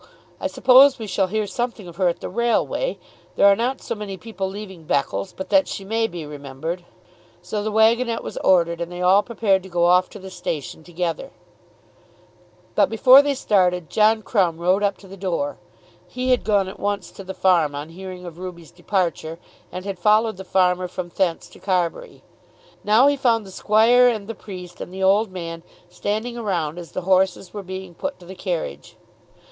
I 0.39 0.47
suppose 0.47 0.97
we 0.97 1.05
shall 1.05 1.27
hear 1.27 1.45
something 1.45 1.87
of 1.87 1.97
her 1.97 2.07
at 2.07 2.21
the 2.21 2.27
railway. 2.27 2.97
There 3.35 3.45
are 3.45 3.55
not 3.55 3.81
so 3.83 3.93
many 3.93 4.17
people 4.17 4.49
leaving 4.49 4.85
Beccles 4.85 5.31
but 5.31 5.49
that 5.49 5.67
she 5.67 5.85
may 5.85 6.07
be 6.07 6.25
remembered." 6.25 6.83
So 7.43 7.61
the 7.61 7.71
waggonette 7.71 8.23
was 8.23 8.35
ordered, 8.37 8.81
and 8.81 8.91
they 8.91 9.03
all 9.03 9.21
prepared 9.21 9.61
to 9.61 9.69
go 9.69 9.85
off 9.85 10.09
to 10.09 10.17
the 10.17 10.31
station 10.31 10.83
together. 10.83 11.29
But 12.73 12.89
before 12.89 13.21
they 13.21 13.35
started 13.35 13.91
John 13.91 14.23
Crumb 14.23 14.57
rode 14.57 14.81
up 14.81 14.97
to 14.97 15.07
the 15.07 15.15
door. 15.15 15.59
He 16.07 16.31
had 16.31 16.43
gone 16.43 16.67
at 16.67 16.79
once 16.79 17.11
to 17.11 17.23
the 17.23 17.35
farm 17.35 17.75
on 17.75 17.89
hearing 17.89 18.25
of 18.25 18.39
Ruby's 18.39 18.71
departure, 18.71 19.37
and 19.71 19.85
had 19.85 19.99
followed 19.99 20.37
the 20.37 20.43
farmer 20.43 20.87
from 20.87 21.09
thence 21.15 21.47
to 21.49 21.59
Carbury. 21.59 22.23
Now 22.83 23.05
he 23.05 23.15
found 23.15 23.45
the 23.45 23.51
squire 23.51 24.07
and 24.07 24.27
the 24.27 24.33
priest 24.33 24.81
and 24.81 24.91
the 24.91 25.03
old 25.03 25.31
man 25.31 25.61
standing 25.89 26.39
around 26.39 26.79
as 26.79 26.93
the 26.93 27.01
horses 27.01 27.53
were 27.53 27.61
being 27.61 27.93
put 27.93 28.17
to 28.19 28.25
the 28.25 28.33
carriage. 28.33 28.95